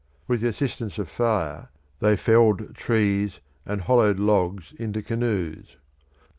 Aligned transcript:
With 0.27 0.41
the 0.41 0.47
assistance 0.47 0.97
of 0.97 1.09
fire 1.09 1.69
they 1.99 2.17
felled 2.17 2.73
trees 2.73 3.39
and 3.67 3.81
hollowed 3.81 4.17
logs 4.19 4.73
into 4.79 5.03
canoes. 5.03 5.77